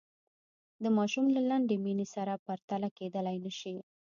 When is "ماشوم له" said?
0.97-1.41